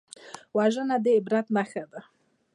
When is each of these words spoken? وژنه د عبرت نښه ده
وژنه 0.57 0.97
د 1.03 1.05
عبرت 1.17 1.45
نښه 1.55 1.83
ده 1.91 2.01